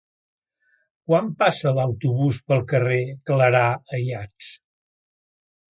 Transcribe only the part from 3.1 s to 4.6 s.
Clarà Ayats?